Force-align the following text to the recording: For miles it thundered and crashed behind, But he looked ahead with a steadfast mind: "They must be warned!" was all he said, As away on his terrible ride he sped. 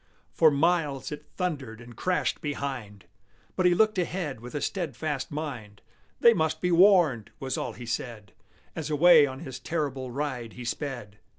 For 0.33 0.49
miles 0.49 1.11
it 1.11 1.27
thundered 1.35 1.79
and 1.79 1.95
crashed 1.95 2.41
behind, 2.41 3.05
But 3.55 3.67
he 3.67 3.75
looked 3.75 3.99
ahead 3.99 4.39
with 4.39 4.55
a 4.55 4.59
steadfast 4.61 5.29
mind: 5.29 5.83
"They 6.21 6.33
must 6.33 6.59
be 6.59 6.71
warned!" 6.71 7.29
was 7.39 7.55
all 7.55 7.73
he 7.73 7.85
said, 7.85 8.33
As 8.75 8.89
away 8.89 9.27
on 9.27 9.41
his 9.41 9.59
terrible 9.59 10.09
ride 10.09 10.53
he 10.53 10.65
sped. 10.65 11.19